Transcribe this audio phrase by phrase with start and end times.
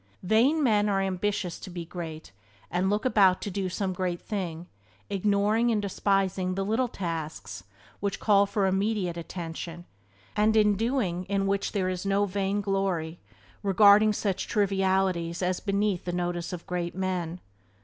[0.23, 2.31] Vain men are ambitious to be great,
[2.71, 4.65] and look about to do some great thing,
[5.11, 7.65] ignoring and despising the little tasks
[7.99, 9.85] which call for immediate attention,
[10.35, 13.19] and in the doing of which there is no vainglory,
[13.61, 17.39] regarding such "trivialities" as beneath the notice of great men.